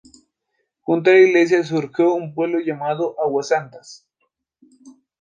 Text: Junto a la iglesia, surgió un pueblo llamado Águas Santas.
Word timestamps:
Junto 0.79 1.11
a 1.11 1.13
la 1.13 1.19
iglesia, 1.19 1.63
surgió 1.63 2.15
un 2.15 2.33
pueblo 2.33 2.57
llamado 2.59 3.15
Águas 3.23 3.49
Santas. 3.49 4.07